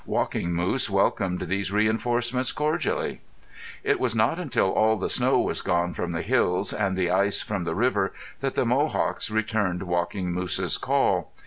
Walking 0.07 0.51
Moose 0.51 0.89
welcomed 0.89 1.41
these 1.41 1.71
reinforcements 1.71 2.51
cordially. 2.51 3.21
It 3.83 3.99
was 3.99 4.15
not 4.15 4.39
until 4.39 4.71
all 4.71 4.97
the 4.97 5.11
snow 5.11 5.39
was 5.39 5.61
gone 5.61 5.93
from 5.93 6.11
the 6.11 6.23
hills 6.23 6.73
and 6.73 6.97
the 6.97 7.11
ice 7.11 7.43
from 7.43 7.65
the 7.65 7.75
river 7.75 8.11
that 8.39 8.55
the 8.55 8.65
Mohawks 8.65 9.29
returned 9.29 9.83
Walking 9.83 10.31
Moose's 10.33 10.79
call. 10.79 11.31